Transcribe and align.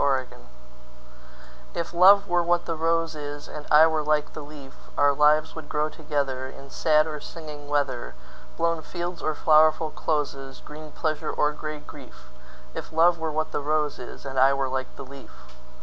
A 0.01 0.03
Match 0.07 0.27
IF 1.75 1.93
love 1.93 2.27
were 2.27 2.41
what 2.41 2.65
the 2.65 2.73
rose 2.75 3.13
is, 3.15 3.47
And 3.47 3.67
I 3.69 3.85
were 3.85 4.01
like 4.01 4.33
the 4.33 4.41
leaf, 4.41 4.73
Our 4.97 5.13
lives 5.13 5.53
would 5.53 5.69
grow 5.69 5.89
togetherIn 5.91 6.71
sad 6.71 7.05
or 7.05 7.19
singing 7.21 7.67
weather, 7.69 8.15
Blown 8.57 8.81
fields 8.81 9.21
or 9.21 9.35
flowerful 9.35 9.91
closes, 9.91 10.59
Green 10.59 10.91
pleasure 10.91 11.29
or 11.31 11.51
gray 11.51 11.77
grief; 11.81 12.31
If 12.73 12.91
love 12.91 13.19
were 13.19 13.31
what 13.31 13.51
the 13.51 13.61
rose 13.61 13.99
is, 13.99 14.25
And 14.25 14.39
I 14.39 14.53
were 14.55 14.69
like 14.69 14.95
the 14.95 15.05
leaf. 15.05 15.29